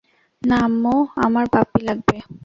[0.41, 0.95] না আম্মু,
[1.25, 2.15] আমার পাপ্পি লাগবে।